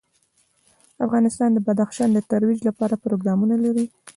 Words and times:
افغانستان 1.05 1.49
د 1.53 1.57
بدخشان 1.67 2.09
د 2.13 2.19
ترویج 2.31 2.59
لپاره 2.69 3.01
پروګرامونه 3.05 3.55
لري. 3.65 3.85